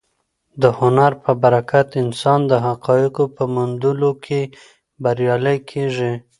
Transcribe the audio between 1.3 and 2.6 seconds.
برکت انسان د